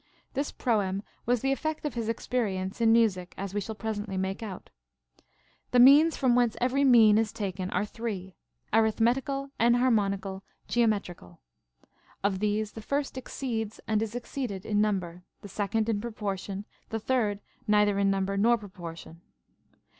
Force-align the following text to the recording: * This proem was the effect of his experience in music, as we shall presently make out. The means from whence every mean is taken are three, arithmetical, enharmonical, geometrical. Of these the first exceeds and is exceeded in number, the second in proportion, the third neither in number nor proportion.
* 0.19 0.33
This 0.33 0.51
proem 0.51 1.03
was 1.27 1.41
the 1.41 1.51
effect 1.51 1.85
of 1.85 1.93
his 1.93 2.09
experience 2.09 2.81
in 2.81 2.91
music, 2.91 3.35
as 3.37 3.53
we 3.53 3.61
shall 3.61 3.75
presently 3.75 4.17
make 4.17 4.41
out. 4.41 4.71
The 5.69 5.79
means 5.79 6.17
from 6.17 6.33
whence 6.33 6.57
every 6.59 6.83
mean 6.83 7.19
is 7.19 7.31
taken 7.31 7.69
are 7.69 7.85
three, 7.85 8.35
arithmetical, 8.73 9.51
enharmonical, 9.59 10.41
geometrical. 10.67 11.39
Of 12.23 12.39
these 12.39 12.71
the 12.71 12.81
first 12.81 13.15
exceeds 13.15 13.79
and 13.87 14.01
is 14.01 14.15
exceeded 14.15 14.65
in 14.65 14.81
number, 14.81 15.21
the 15.43 15.47
second 15.49 15.87
in 15.87 16.01
proportion, 16.01 16.65
the 16.89 16.97
third 16.99 17.39
neither 17.67 17.99
in 17.99 18.09
number 18.09 18.37
nor 18.37 18.57
proportion. 18.57 19.21